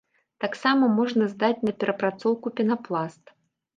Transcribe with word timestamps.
Таксама 0.43 0.87
можна 0.99 1.27
здаць 1.35 1.65
на 1.67 1.75
перапрацоўку 1.83 2.47
пенапласт. 2.61 3.23